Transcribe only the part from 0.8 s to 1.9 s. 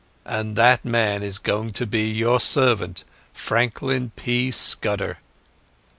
man is going to